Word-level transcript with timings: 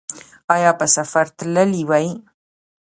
ایا 0.55 0.71
په 0.79 0.85
سفر 0.95 1.25
تللي 1.37 1.81
وئ؟ 1.89 2.07